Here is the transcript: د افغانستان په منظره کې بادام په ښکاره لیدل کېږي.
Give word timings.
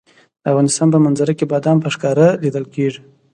د 0.41 0.43
افغانستان 0.51 0.87
په 0.93 0.99
منظره 1.05 1.33
کې 1.37 1.49
بادام 1.53 1.77
په 1.81 1.89
ښکاره 1.95 2.27
لیدل 2.43 2.65
کېږي. 2.75 3.01